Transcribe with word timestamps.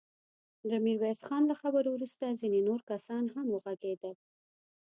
د 0.69 0.71
ميرويس 0.85 1.21
خان 1.27 1.43
له 1.51 1.55
خبرو 1.61 1.89
وروسته 1.93 2.37
ځينې 2.41 2.59
نور 2.67 2.81
کسان 2.91 3.23
هم 3.35 3.45
وغږېدل. 3.51 4.15